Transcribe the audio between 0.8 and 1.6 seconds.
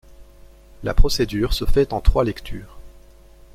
La procédure